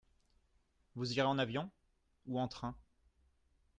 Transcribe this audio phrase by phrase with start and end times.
[0.95, 1.69] Vous irez en avion
[2.25, 2.75] ou en train?